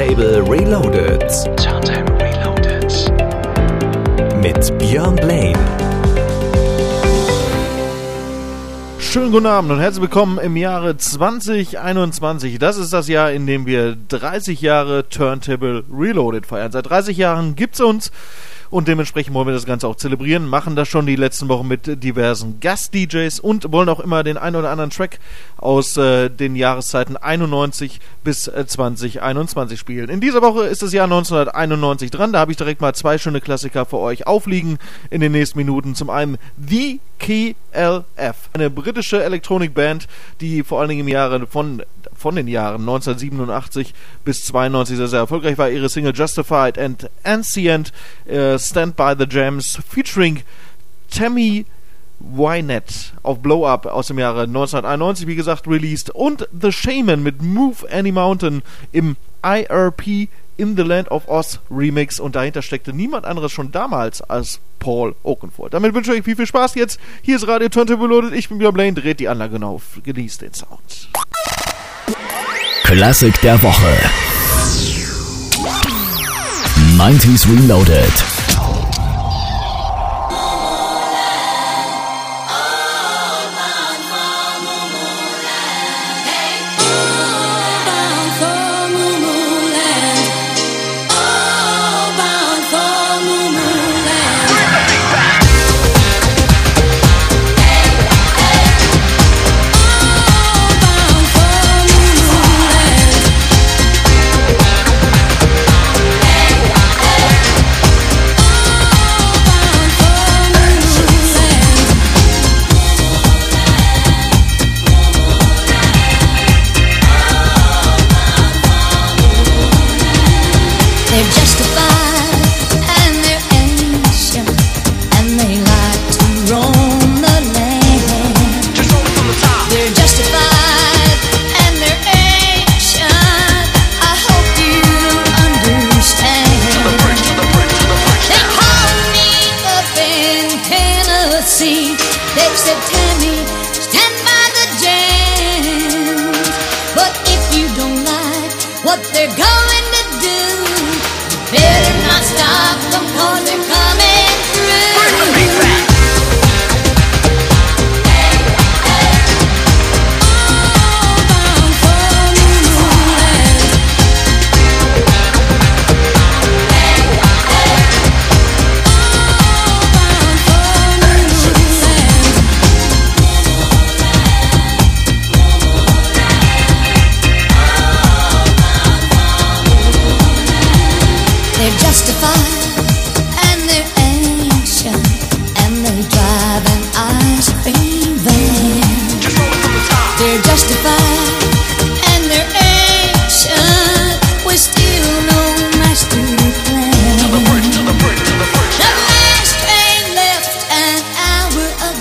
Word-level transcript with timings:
Turntable 0.00 0.40
Reloaded. 0.50 1.20
Turntable 1.58 2.16
Reloaded. 2.18 2.90
Mit 4.40 4.78
Björn 4.78 5.14
Blaine. 5.14 5.58
Schönen 8.98 9.30
guten 9.30 9.44
Abend 9.44 9.72
und 9.72 9.78
herzlich 9.78 10.00
willkommen 10.00 10.38
im 10.38 10.56
Jahre 10.56 10.96
2021. 10.96 12.58
Das 12.58 12.78
ist 12.78 12.94
das 12.94 13.08
Jahr, 13.08 13.30
in 13.30 13.46
dem 13.46 13.66
wir 13.66 13.94
30 14.08 14.62
Jahre 14.62 15.06
Turntable 15.06 15.84
Reloaded 15.92 16.46
feiern. 16.46 16.72
Seit 16.72 16.88
30 16.88 17.18
Jahren 17.18 17.54
gibt 17.54 17.74
es 17.74 17.82
uns 17.82 18.10
und 18.70 18.88
dementsprechend 18.88 19.34
wollen 19.34 19.48
wir 19.48 19.54
das 19.54 19.66
Ganze 19.66 19.88
auch 19.88 19.96
zelebrieren, 19.96 20.46
machen 20.46 20.76
das 20.76 20.88
schon 20.88 21.06
die 21.06 21.16
letzten 21.16 21.48
Wochen 21.48 21.66
mit 21.66 22.02
diversen 22.02 22.60
Gast-DJs 22.60 23.40
und 23.40 23.72
wollen 23.72 23.88
auch 23.88 24.00
immer 24.00 24.22
den 24.22 24.38
einen 24.38 24.56
oder 24.56 24.70
anderen 24.70 24.90
Track 24.90 25.18
aus 25.56 25.96
äh, 25.96 26.28
den 26.28 26.56
Jahreszeiten 26.56 27.16
91 27.16 28.00
bis 28.22 28.48
äh, 28.48 28.66
2021 28.66 29.78
spielen. 29.78 30.08
In 30.08 30.20
dieser 30.20 30.42
Woche 30.42 30.64
ist 30.66 30.82
das 30.82 30.92
Jahr 30.92 31.04
1991 31.04 32.10
dran, 32.10 32.32
da 32.32 32.38
habe 32.38 32.52
ich 32.52 32.56
direkt 32.56 32.80
mal 32.80 32.94
zwei 32.94 33.18
schöne 33.18 33.40
Klassiker 33.40 33.86
für 33.86 33.98
euch 33.98 34.26
aufliegen 34.26 34.78
in 35.10 35.20
den 35.20 35.32
nächsten 35.32 35.58
Minuten. 35.58 35.94
Zum 35.94 36.10
einen 36.10 36.38
The 36.68 37.00
KLF, 37.18 38.36
eine 38.52 38.70
britische 38.70 39.22
Elektronikband, 39.22 40.08
die 40.40 40.62
vor 40.62 40.80
allen 40.80 40.88
Dingen 40.88 41.02
im 41.02 41.08
Jahre 41.08 41.46
von 41.46 41.82
von 42.20 42.36
den 42.36 42.48
Jahren 42.48 42.82
1987 42.82 43.94
bis 44.24 44.44
92 44.44 44.96
sehr, 44.96 45.08
sehr 45.08 45.20
erfolgreich 45.20 45.56
war. 45.58 45.70
Ihre 45.70 45.88
Single 45.88 46.14
Justified 46.14 46.78
and 46.78 47.08
Ancient 47.24 47.92
äh, 48.26 48.58
Stand 48.58 48.96
by 48.96 49.14
the 49.18 49.26
Jams 49.28 49.78
featuring 49.88 50.42
Tammy 51.10 51.64
Wynette 52.20 53.12
auf 53.22 53.40
Blow 53.40 53.66
Up 53.66 53.86
aus 53.86 54.08
dem 54.08 54.18
Jahre 54.18 54.42
1991, 54.42 55.26
wie 55.26 55.36
gesagt, 55.36 55.66
released 55.66 56.10
und 56.10 56.46
The 56.58 56.70
Shaman 56.70 57.22
mit 57.22 57.42
Move 57.42 57.90
Any 57.90 58.12
Mountain 58.12 58.62
im 58.92 59.16
IRP 59.42 60.28
in 60.58 60.76
the 60.76 60.82
Land 60.82 61.10
of 61.10 61.26
Oz 61.26 61.58
Remix 61.70 62.20
und 62.20 62.36
dahinter 62.36 62.60
steckte 62.60 62.92
niemand 62.92 63.24
anderes 63.24 63.50
schon 63.50 63.72
damals 63.72 64.20
als 64.20 64.60
Paul 64.78 65.14
Oakenfold. 65.22 65.72
Damit 65.72 65.94
wünsche 65.94 66.12
ich 66.12 66.18
euch 66.18 66.24
viel, 66.24 66.36
viel 66.36 66.46
Spaß 66.46 66.74
jetzt. 66.74 67.00
Hier 67.22 67.36
ist 67.36 67.48
Radio 67.48 67.70
Turntable 67.70 68.06
Loaded. 68.06 68.34
Ich 68.34 68.50
bin 68.50 68.58
Björn 68.58 68.74
Blaine. 68.74 68.94
Dreht 68.94 69.20
die 69.20 69.28
Anlage 69.28 69.64
auf. 69.64 70.00
Genießt 70.04 70.42
den 70.42 70.52
Sound. 70.52 71.08
Klassik 72.92 73.40
der 73.42 73.62
Woche. 73.62 73.96
90s 76.96 77.46
Reloaded. 77.48 78.39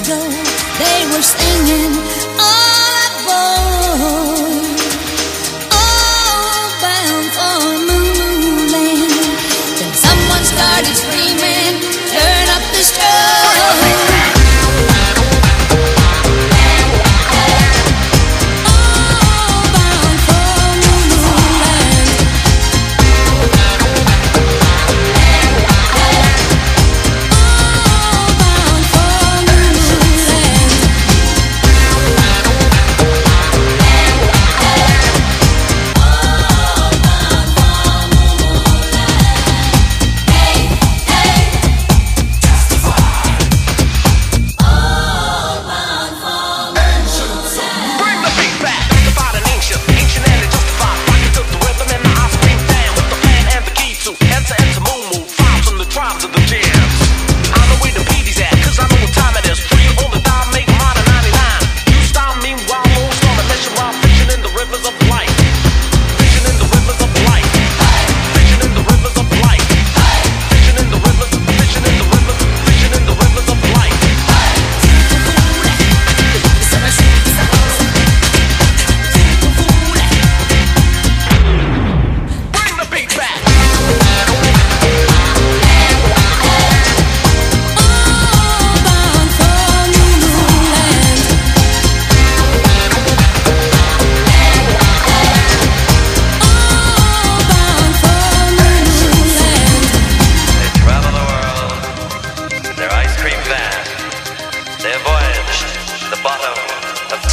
window, 0.09 0.29
they 0.79 1.05
were 1.11 1.21
singing. 1.21 2.28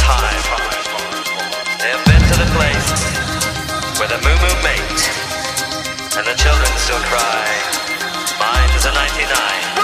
time. 0.07 0.43
They 1.83 1.91
have 1.91 2.05
been 2.07 2.23
to 2.31 2.35
the 2.39 2.49
place 2.55 2.89
where 3.99 4.07
the 4.07 4.19
moo 4.23 4.37
moo 4.43 4.55
mate 4.63 5.03
and 6.17 6.25
the 6.25 6.35
children 6.39 6.71
still 6.79 7.03
cry. 7.11 7.47
Mine 8.39 8.71
is 8.77 8.85
a 8.85 8.93
99. 8.93 9.76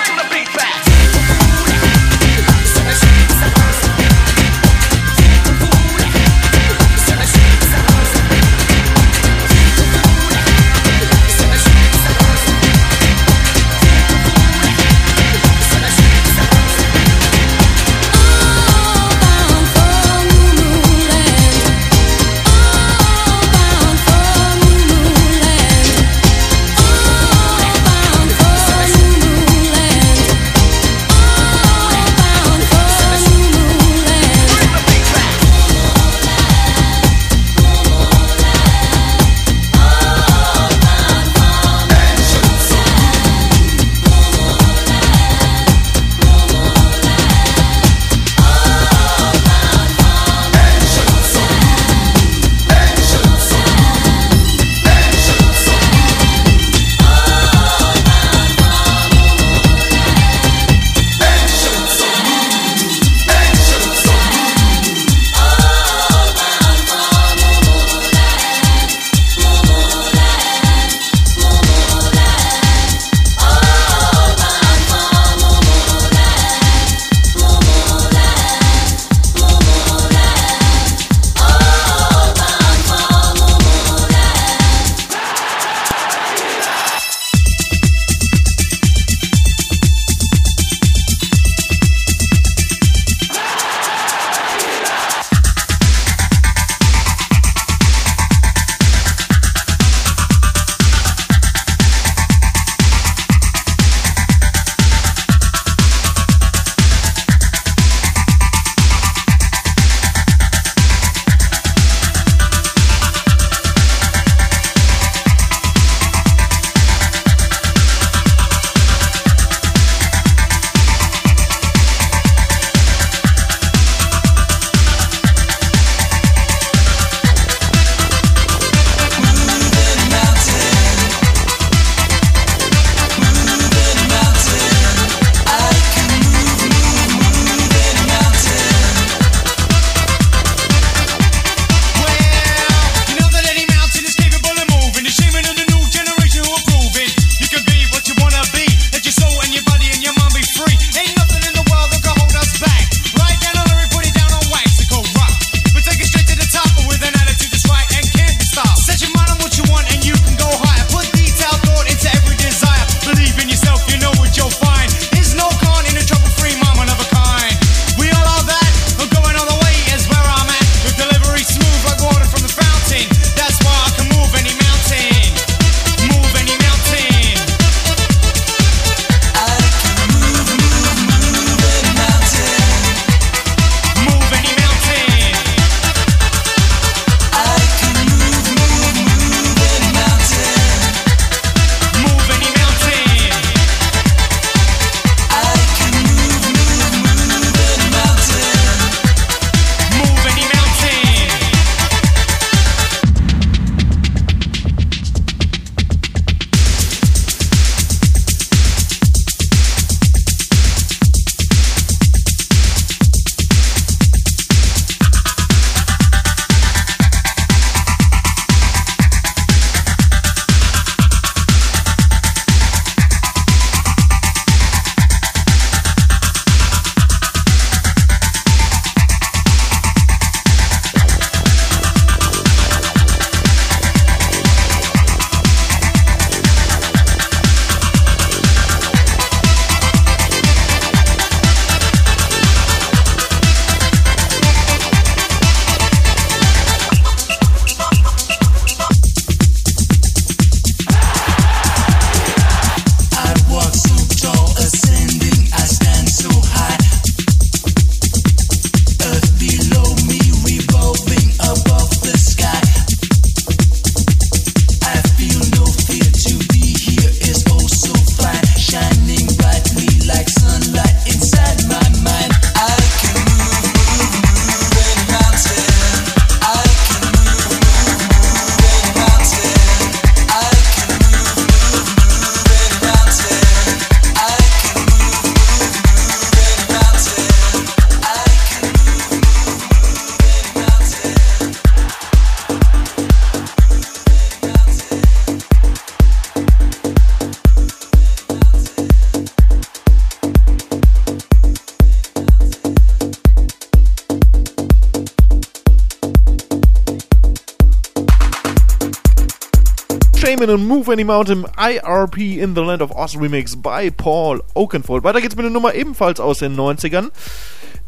mit 310.23 310.49
einem 310.49 310.65
Move 310.65 310.89
Any 310.89 311.03
Mountain 311.03 311.45
IRP 311.57 312.17
in 312.39 312.55
the 312.55 312.61
Land 312.61 312.81
of 312.81 312.91
Oz 312.91 313.17
Remix 313.17 313.57
by 313.57 313.91
Paul 313.91 314.41
Oakenfold. 314.53 315.03
Weiter 315.03 315.19
geht's 315.19 315.35
mit 315.35 315.45
einer 315.45 315.53
Nummer 315.53 315.75
ebenfalls 315.75 316.21
aus 316.21 316.39
den 316.39 316.55
90ern. 316.55 317.09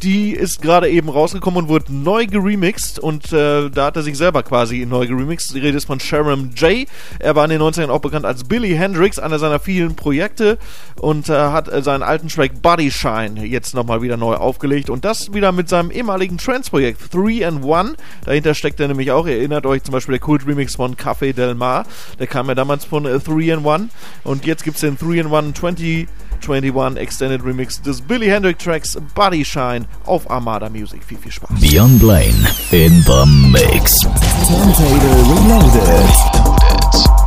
Die 0.03 0.31
ist 0.31 0.61
gerade 0.61 0.89
eben 0.89 1.07
rausgekommen 1.07 1.63
und 1.63 1.69
wurde 1.69 1.93
neu 1.93 2.27
geremixed 2.27 2.99
und 2.99 3.31
äh, 3.31 3.69
da 3.69 3.85
hat 3.85 3.95
er 3.95 4.03
sich 4.03 4.17
selber 4.17 4.43
quasi 4.43 4.85
neu 4.85 5.07
geremixed. 5.07 5.55
Die 5.55 5.59
Rede 5.59 5.77
ist 5.77 5.85
von 5.85 6.01
Sharon 6.01 6.51
J. 6.55 6.85
Er 7.19 7.35
war 7.35 7.45
in 7.45 7.51
den 7.51 7.61
90ern 7.61 7.89
auch 7.89 8.01
bekannt 8.01 8.25
als 8.25 8.43
Billy 8.43 8.75
Hendrix, 8.75 9.19
einer 9.19 9.39
seiner 9.39 9.59
vielen 9.59 9.95
Projekte 9.95 10.57
und 10.99 11.29
äh, 11.29 11.33
hat 11.33 11.69
äh, 11.69 11.81
seinen 11.81 12.03
alten 12.03 12.27
Track 12.27 12.61
Body 12.61 12.91
Shine 12.91 13.45
jetzt 13.45 13.73
nochmal 13.73 14.01
wieder 14.01 14.17
neu 14.17 14.35
aufgelegt 14.35 14.89
und 14.89 15.05
das 15.05 15.33
wieder 15.33 15.53
mit 15.53 15.69
seinem 15.69 15.91
ehemaligen 15.91 16.37
Trance-Projekt 16.37 17.13
3 17.13 17.47
and 17.47 17.65
1. 17.65 17.93
Dahinter 18.25 18.53
steckt 18.53 18.81
er 18.81 18.89
nämlich 18.89 19.11
auch, 19.11 19.25
ihr 19.27 19.37
erinnert 19.37 19.65
euch 19.65 19.83
zum 19.83 19.93
Beispiel 19.93 20.13
der 20.13 20.21
Kult-Remix 20.21 20.75
von 20.75 20.97
Café 20.97 21.31
Del 21.33 21.55
Mar, 21.55 21.85
der 22.19 22.27
kam 22.27 22.47
ja 22.49 22.55
damals 22.55 22.83
von 22.83 23.05
äh, 23.05 23.17
3 23.17 23.53
and 23.53 23.65
1 23.65 23.91
und 24.25 24.45
jetzt 24.45 24.65
gibt 24.65 24.75
es 24.75 24.81
den 24.81 24.97
3 24.97 25.21
and 25.21 25.33
1 25.33 25.57
20 25.57 26.07
21 26.47 26.97
Extended 26.97 27.43
Remix 27.43 27.81
des 27.81 28.01
Billy 28.01 28.27
Hendrix 28.27 28.63
Tracks 28.63 28.97
Body 29.15 29.43
Shine 29.43 29.85
auf 30.05 30.29
Armada 30.29 30.69
Music. 30.69 31.03
Viel, 31.03 31.17
viel 31.17 31.31
Spaß. 31.31 31.49
Beyond 31.59 31.99
Blaine 31.99 32.47
in 32.71 33.01
the 33.03 33.25
mix. 33.51 33.99
Turntable 34.47 35.23
Reloaded. 35.33 37.24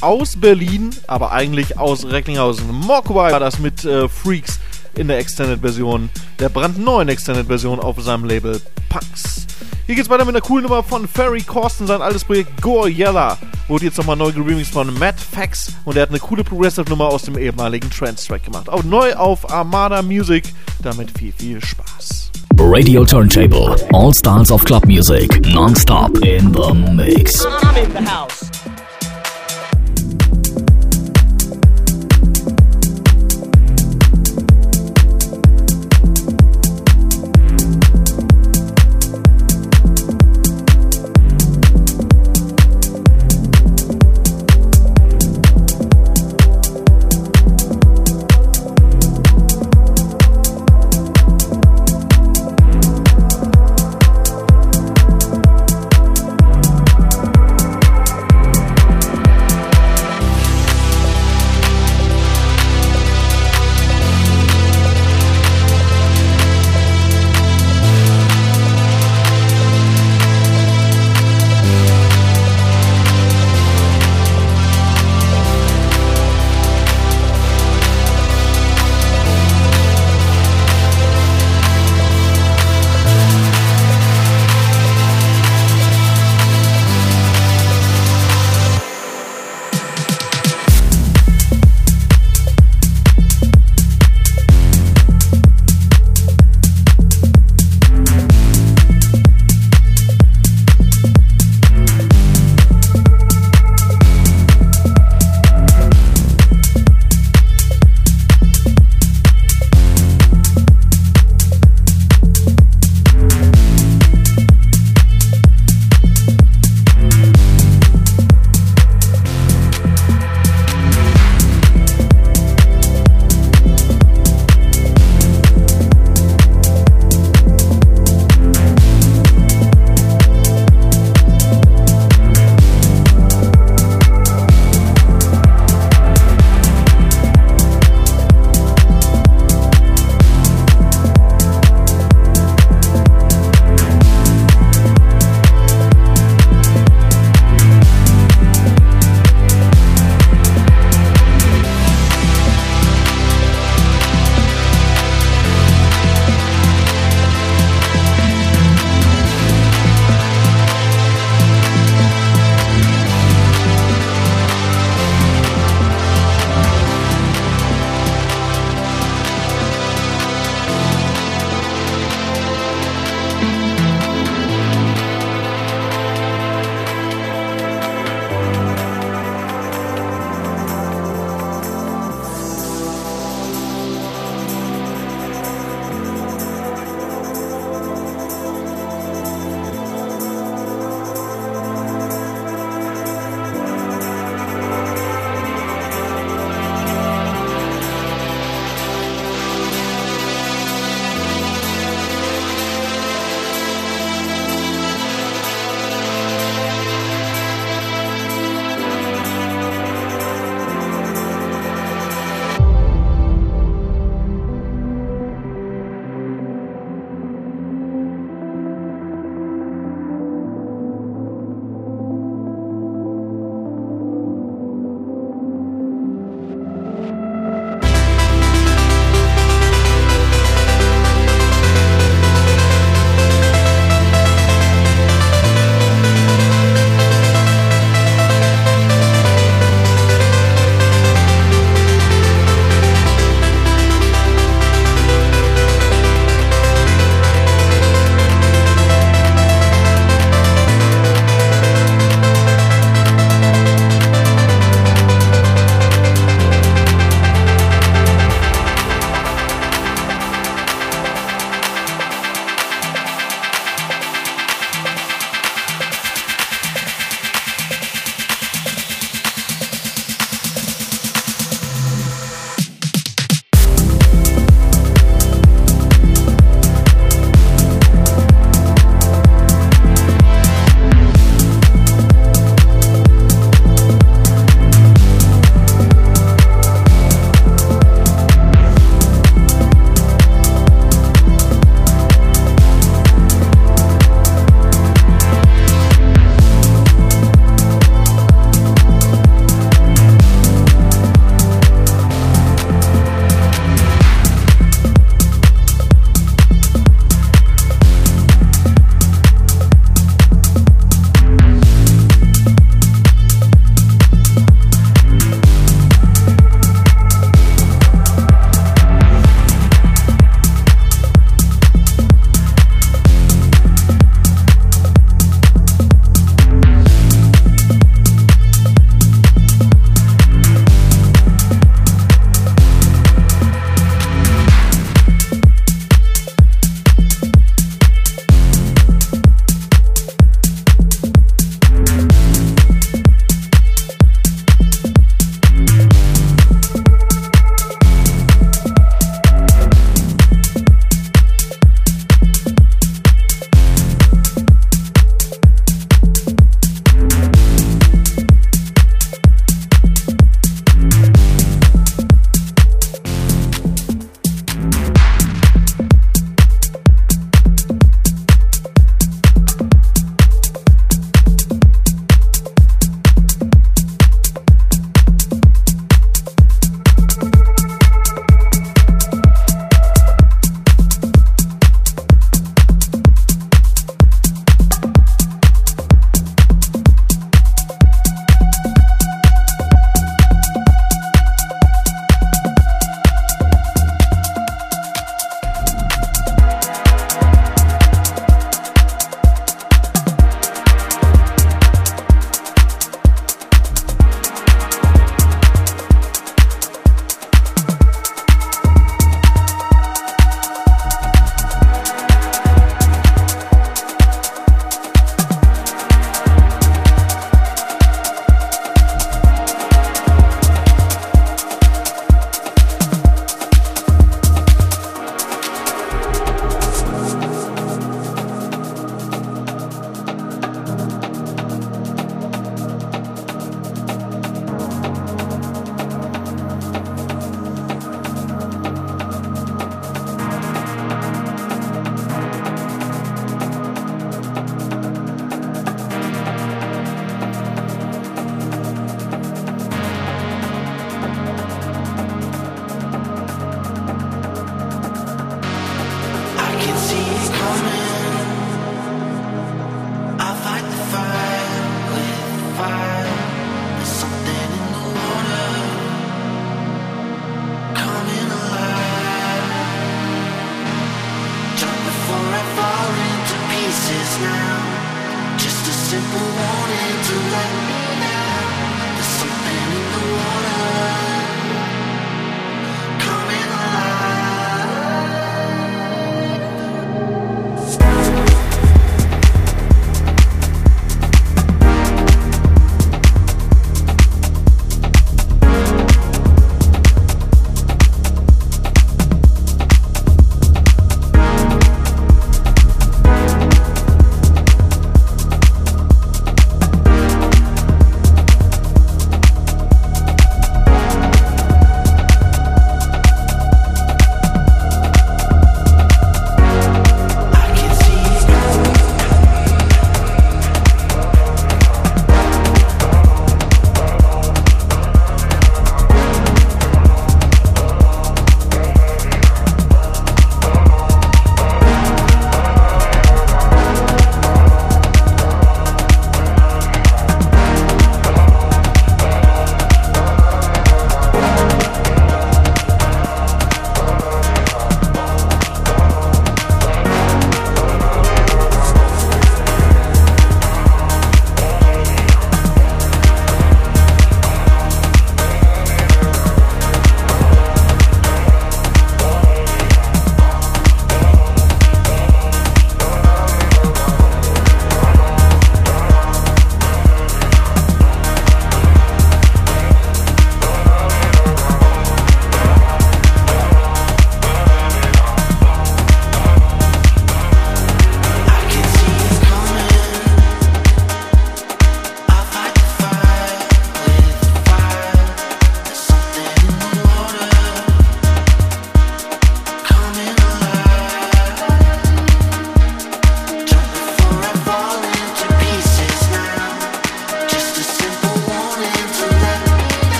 Aus 0.00 0.36
Berlin, 0.36 0.90
aber 1.06 1.32
eigentlich 1.32 1.78
aus 1.78 2.04
Recklinghausen. 2.04 2.72
Mogwai 2.72 3.32
war 3.32 3.40
das 3.40 3.58
mit 3.58 3.84
äh, 3.84 4.08
Freaks 4.08 4.58
in 4.94 5.08
der 5.08 5.18
Extended-Version, 5.18 6.10
der 6.38 6.48
brandneuen 6.48 7.08
Extended-Version 7.08 7.80
auf 7.80 8.00
seinem 8.02 8.24
Label 8.24 8.60
Punks. 8.88 9.46
Hier 9.86 9.94
geht's 9.94 10.10
weiter 10.10 10.24
mit 10.24 10.34
einer 10.34 10.44
coolen 10.44 10.64
Nummer 10.64 10.82
von 10.82 11.08
Ferry 11.08 11.40
Corsten, 11.40 11.86
sein 11.86 12.02
altes 12.02 12.24
Projekt 12.24 12.60
Gore 12.60 12.90
Yella. 12.90 13.38
Wurde 13.68 13.86
jetzt 13.86 13.96
nochmal 13.96 14.16
neu 14.16 14.32
geremixed 14.32 14.72
von 14.72 14.92
Matt 14.98 15.18
Fax 15.18 15.72
und 15.84 15.96
er 15.96 16.02
hat 16.02 16.10
eine 16.10 16.18
coole 16.18 16.44
Progressive-Nummer 16.44 17.06
aus 17.06 17.22
dem 17.22 17.38
ehemaligen 17.38 17.90
Trance-Track 17.90 18.44
gemacht. 18.44 18.68
Auch 18.68 18.84
neu 18.84 19.14
auf 19.14 19.50
Armada 19.50 20.02
Music. 20.02 20.52
Damit 20.82 21.16
viel, 21.18 21.32
viel 21.32 21.64
Spaß. 21.64 22.30
Radio 22.60 23.04
Turntable. 23.04 23.76
All 23.92 24.12
styles 24.12 24.50
of 24.50 24.64
club 24.64 24.84
music. 24.84 25.40
Non-stop 25.46 26.18
in 26.18 26.52
the 26.52 26.74
mix. 26.92 27.46
I'm 27.46 27.76
in 27.82 27.90
the 27.92 28.10
house. 28.10 28.50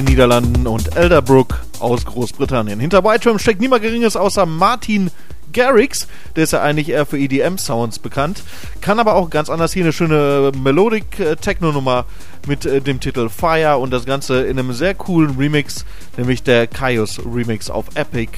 Den 0.00 0.06
Niederlanden 0.06 0.66
und 0.66 0.96
Elderbrook 0.96 1.60
aus 1.78 2.06
Großbritannien. 2.06 2.80
Hinter 2.80 3.04
White 3.04 3.38
steckt 3.38 3.60
niemand 3.60 3.82
Geringes 3.82 4.16
außer 4.16 4.46
Martin 4.46 5.10
Garrix, 5.52 6.06
der 6.36 6.44
ist 6.44 6.52
ja 6.52 6.62
eigentlich 6.62 6.88
eher 6.88 7.04
für 7.04 7.18
EDM-Sounds 7.18 7.98
bekannt, 7.98 8.42
kann 8.80 8.98
aber 8.98 9.14
auch 9.14 9.28
ganz 9.28 9.50
anders 9.50 9.74
hier 9.74 9.82
eine 9.82 9.92
schöne 9.92 10.52
Melodic-Techno-Nummer 10.56 12.06
mit 12.46 12.64
äh, 12.64 12.80
dem 12.80 13.00
Titel 13.00 13.28
Fire 13.28 13.76
und 13.76 13.90
das 13.90 14.06
Ganze 14.06 14.42
in 14.44 14.58
einem 14.58 14.72
sehr 14.72 14.94
coolen 14.94 15.36
Remix, 15.36 15.84
nämlich 16.16 16.42
der 16.42 16.66
Kaios 16.66 17.20
Remix 17.26 17.68
auf 17.68 17.86
Epic 17.94 18.30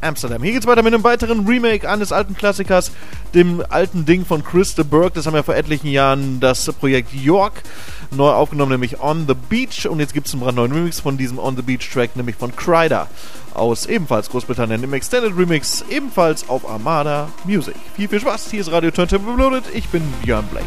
Amsterdam. 0.00 0.42
Hier 0.42 0.52
geht's 0.52 0.66
weiter 0.66 0.82
mit 0.82 0.94
einem 0.94 1.04
weiteren 1.04 1.46
Remake 1.46 1.88
eines 1.88 2.12
alten 2.12 2.36
Klassikers, 2.36 2.90
dem 3.34 3.62
alten 3.68 4.04
Ding 4.04 4.24
von 4.24 4.44
Chris 4.44 4.74
de 4.74 4.84
Burgh. 4.84 5.14
Das 5.14 5.26
haben 5.26 5.34
wir 5.34 5.42
vor 5.42 5.56
etlichen 5.56 5.88
Jahren 5.88 6.40
das 6.40 6.72
Projekt 6.72 7.12
York 7.12 7.62
neu 8.10 8.30
aufgenommen, 8.30 8.72
nämlich 8.72 9.00
On 9.00 9.26
the 9.26 9.34
Beach. 9.34 9.88
Und 9.88 10.00
jetzt 10.00 10.14
gibt 10.14 10.26
es 10.26 10.32
einen 10.32 10.42
brandneuen 10.42 10.72
Remix 10.72 11.00
von 11.00 11.16
diesem 11.16 11.38
On 11.38 11.56
the 11.56 11.62
Beach 11.62 11.88
Track, 11.92 12.16
nämlich 12.16 12.36
von 12.36 12.54
Kryder 12.54 13.08
aus 13.54 13.86
ebenfalls 13.86 14.30
Großbritannien 14.30 14.82
im 14.84 14.92
Extended 14.92 15.36
Remix, 15.36 15.84
ebenfalls 15.90 16.48
auf 16.48 16.68
Armada 16.68 17.28
Music. 17.44 17.74
Viel, 17.96 18.08
viel 18.08 18.20
Spaß. 18.20 18.50
Hier 18.50 18.60
ist 18.60 18.70
Radio 18.70 18.90
Turntable 18.90 19.32
Reloaded. 19.32 19.64
Ich 19.74 19.88
bin 19.88 20.02
Björn 20.22 20.46
Blake. 20.46 20.66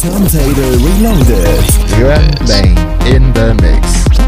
Turntable 0.00 0.76
Reloaded. 0.76 1.96
Björn 1.96 2.30
Blaine 2.44 2.76
in 3.06 3.32
the 3.34 3.54
mix. 3.62 4.27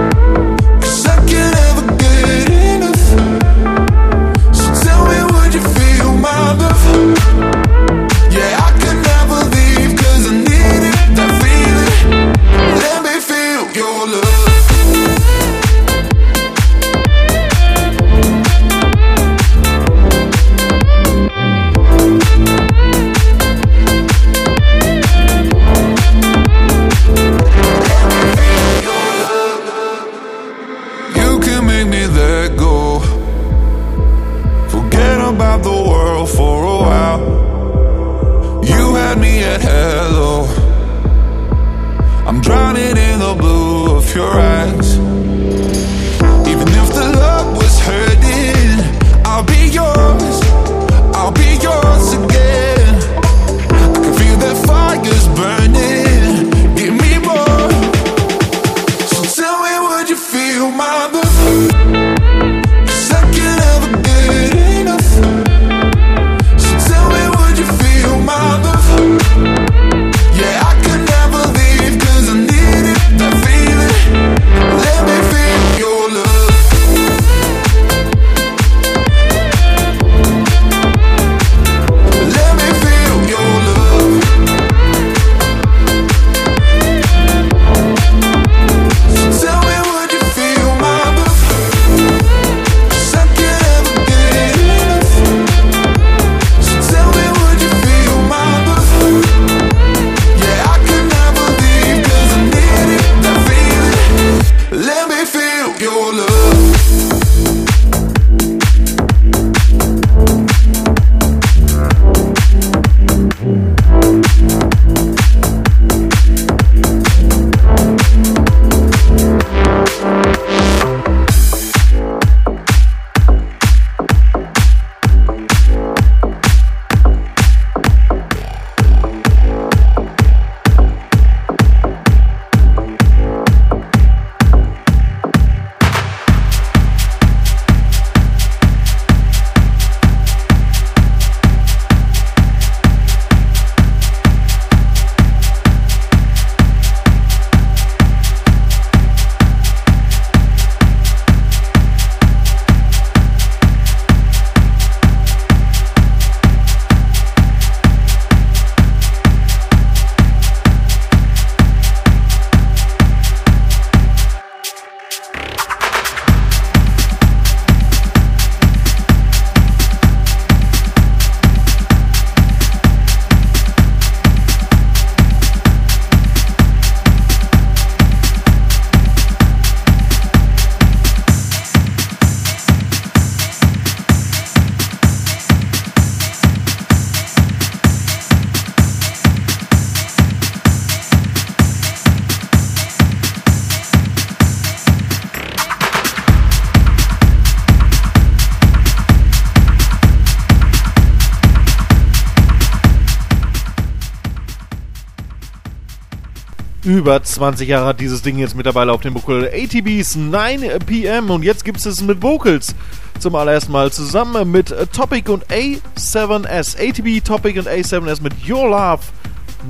Über 206.91 207.23
20 207.23 207.69
Jahre 207.69 207.85
hat 207.85 208.01
dieses 208.01 208.21
Ding 208.21 208.37
jetzt 208.37 208.53
mittlerweile 208.53 208.91
auf 208.91 208.99
dem 208.99 209.13
Buckel. 209.13 209.47
ATBs 209.47 210.17
9 210.17 210.79
PM 210.85 211.29
und 211.29 211.41
jetzt 211.41 211.63
gibt 211.63 211.85
es 211.85 212.01
mit 212.01 212.21
Vocals 212.21 212.75
zum 213.17 213.33
allerersten 213.33 213.71
Mal 213.71 213.93
zusammen 213.93 214.51
mit 214.51 214.75
Topic 214.91 215.31
und 215.31 215.45
A7S. 215.47 216.75
ATB, 216.77 217.23
Topic 217.23 217.57
und 217.57 217.69
A7S 217.69 218.21
mit 218.21 218.33
Your 218.45 218.67
Love 218.67 219.03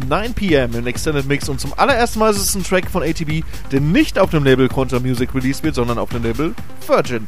9 0.10 0.34
PM 0.34 0.74
im 0.74 0.88
Extended 0.88 1.28
Mix 1.28 1.48
und 1.48 1.62
zum 1.62 1.74
allerersten 1.78 2.18
Mal 2.18 2.32
ist 2.32 2.40
es 2.40 2.56
ein 2.56 2.64
Track 2.64 2.90
von 2.90 3.04
ATB, 3.04 3.44
der 3.72 3.82
nicht 3.82 4.18
auf 4.18 4.32
dem 4.32 4.44
Label 4.44 4.68
Contra 4.68 5.00
Music 5.00 5.36
released 5.36 5.64
wird, 5.64 5.76
sondern 5.76 6.00
auf 6.00 6.10
dem 6.10 6.24
Label 6.24 6.56
Virgin. 6.88 7.28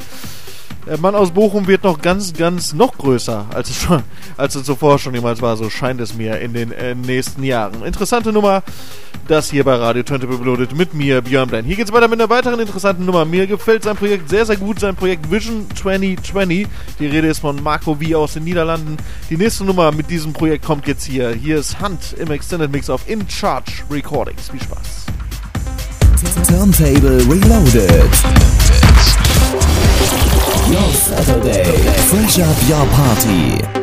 Der 0.85 0.99
Mann 0.99 1.15
aus 1.15 1.31
Bochum 1.31 1.67
wird 1.67 1.83
noch 1.83 2.01
ganz, 2.01 2.33
ganz 2.33 2.73
noch 2.73 2.97
größer, 2.97 3.45
als 3.53 3.69
es, 3.69 3.81
schon, 3.81 4.03
als 4.35 4.55
es 4.55 4.63
zuvor 4.65 4.99
schon 4.99 5.13
jemals 5.13 5.41
war, 5.41 5.55
so 5.55 5.69
scheint 5.69 6.01
es 6.01 6.13
mir 6.13 6.39
in 6.39 6.53
den 6.53 6.71
äh, 6.73 6.93
nächsten 6.93 7.43
Jahren. 7.43 7.83
Interessante 7.83 8.33
Nummer, 8.33 8.63
das 9.27 9.49
hier 9.49 9.63
bei 9.63 9.75
Radio 9.75 10.03
Turntable 10.03 10.37
Reloaded 10.39 10.75
mit 10.75 10.93
mir, 10.93 11.21
Björn 11.21 11.47
Blein. 11.47 11.63
Hier 11.63 11.77
geht's 11.77 11.93
weiter 11.93 12.09
mit 12.09 12.19
einer 12.19 12.29
weiteren 12.29 12.59
interessanten 12.59 13.05
Nummer. 13.05 13.23
Mir 13.23 13.47
gefällt 13.47 13.83
sein 13.83 13.95
Projekt 13.95 14.29
sehr, 14.29 14.45
sehr 14.45 14.57
gut, 14.57 14.79
sein 14.81 14.95
Projekt 14.95 15.31
Vision 15.31 15.67
2020. 15.73 16.67
Die 16.99 17.07
Rede 17.07 17.27
ist 17.27 17.39
von 17.39 17.63
Marco 17.63 17.95
V 17.95 18.17
aus 18.17 18.33
den 18.33 18.43
Niederlanden. 18.43 18.97
Die 19.29 19.37
nächste 19.37 19.63
Nummer 19.63 19.91
mit 19.93 20.09
diesem 20.09 20.33
Projekt 20.33 20.65
kommt 20.65 20.87
jetzt 20.87 21.05
hier. 21.05 21.29
Hier 21.29 21.59
ist 21.59 21.79
Hunt 21.79 22.13
im 22.19 22.29
Extended 22.31 22.71
Mix 22.71 22.89
auf 22.89 23.07
In 23.07 23.27
Charge 23.29 23.71
Recordings. 23.89 24.49
Viel 24.49 24.61
Spaß. 24.61 25.05
Turntable 26.47 27.19
Reloaded. 27.29 28.09
Your 30.73 30.81
Saturday. 30.91 31.63
Fresh 32.09 32.39
up 32.39 32.57
your 32.67 32.87
party. 32.87 33.82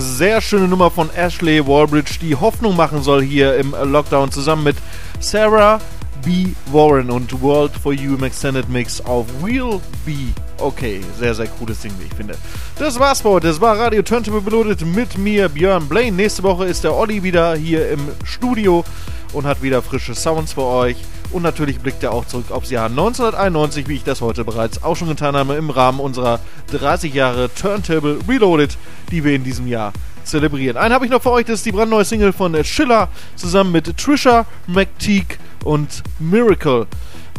Sehr 0.00 0.40
schöne 0.40 0.66
Nummer 0.66 0.90
von 0.90 1.10
Ashley 1.14 1.66
Wallbridge, 1.66 2.18
die 2.22 2.34
Hoffnung 2.34 2.74
machen 2.74 3.02
soll 3.02 3.22
hier 3.22 3.56
im 3.56 3.74
Lockdown 3.84 4.32
zusammen 4.32 4.64
mit 4.64 4.76
Sarah 5.20 5.78
B. 6.24 6.46
Warren 6.72 7.10
und 7.10 7.42
World 7.42 7.72
for 7.76 7.92
You 7.92 8.14
im 8.14 8.24
Extended 8.24 8.66
Mix 8.70 9.02
auf 9.02 9.26
Will 9.42 9.78
Be 10.06 10.32
Okay. 10.56 11.02
Sehr, 11.18 11.34
sehr 11.34 11.48
cooles 11.48 11.80
Ding, 11.80 11.92
wie 11.98 12.06
ich 12.06 12.14
finde. 12.14 12.34
Das 12.78 12.98
war's 12.98 13.20
für 13.20 13.28
heute. 13.28 13.48
Das 13.48 13.60
war 13.60 13.78
Radio 13.78 14.00
Turntable 14.00 14.44
Reloaded 14.44 14.86
mit 14.86 15.18
mir, 15.18 15.50
Björn 15.50 15.86
Blaine. 15.86 16.16
Nächste 16.16 16.42
Woche 16.44 16.64
ist 16.64 16.82
der 16.82 16.94
Olli 16.94 17.22
wieder 17.22 17.54
hier 17.54 17.90
im 17.90 18.00
Studio 18.24 18.82
und 19.34 19.44
hat 19.44 19.62
wieder 19.62 19.82
frische 19.82 20.14
Sounds 20.14 20.54
für 20.54 20.64
euch. 20.64 20.96
Und 21.32 21.42
natürlich 21.42 21.78
blickt 21.78 22.02
er 22.02 22.12
auch 22.12 22.26
zurück 22.26 22.50
aufs 22.50 22.70
Jahr 22.70 22.86
1991, 22.86 23.86
wie 23.88 23.94
ich 23.94 24.04
das 24.04 24.20
heute 24.20 24.44
bereits 24.44 24.82
auch 24.82 24.96
schon 24.96 25.08
getan 25.08 25.36
habe, 25.36 25.54
im 25.54 25.70
Rahmen 25.70 26.00
unserer 26.00 26.40
30 26.72 27.14
Jahre 27.14 27.50
Turntable 27.54 28.18
Reloaded, 28.28 28.76
die 29.12 29.22
wir 29.22 29.34
in 29.34 29.44
diesem 29.44 29.66
Jahr 29.68 29.92
zelebrieren. 30.24 30.76
Einen 30.76 30.94
habe 30.94 31.04
ich 31.04 31.10
noch 31.10 31.22
für 31.22 31.30
euch, 31.30 31.46
das 31.46 31.56
ist 31.56 31.66
die 31.66 31.72
brandneue 31.72 32.04
Single 32.04 32.32
von 32.32 32.64
Schiller 32.64 33.08
zusammen 33.36 33.72
mit 33.72 33.96
Trisha 33.96 34.44
McTeague 34.66 35.38
und 35.64 36.02
Miracle. 36.18 36.86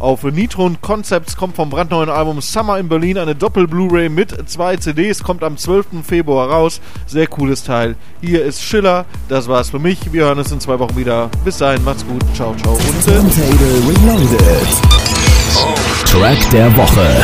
Auf 0.02 0.24
Nitron 0.24 0.82
Concepts 0.82 1.38
kommt 1.38 1.56
vom 1.56 1.70
brandneuen 1.70 2.10
Album 2.10 2.42
Summer 2.42 2.80
in 2.80 2.90
Berlin 2.90 3.20
eine 3.20 3.36
Doppel-Blu-ray 3.36 4.10
mit 4.10 4.50
zwei 4.50 4.76
CDs, 4.76 5.22
kommt 5.22 5.44
am 5.44 5.58
12. 5.58 6.04
Februar 6.04 6.50
raus. 6.50 6.82
Sehr 7.06 7.28
cooles 7.28 7.64
Teil. 7.64 7.96
Hier 8.20 8.44
ist 8.44 8.64
Schiller, 8.64 9.06
das 9.30 9.48
war's 9.48 9.70
für 9.70 9.78
mich. 9.78 10.12
Wir 10.12 10.24
hören 10.24 10.40
uns 10.40 10.52
in 10.52 10.60
zwei 10.60 10.80
Wochen 10.80 10.98
wieder. 10.98 11.30
Bis 11.46 11.60
dahin, 11.60 11.84
macht's 11.84 12.04
gut. 12.04 12.24
Ciao, 12.34 12.56
ciao 12.56 12.74
und. 12.74 13.06
Track 16.08 16.50
der 16.50 16.76
Woche. 16.76 17.24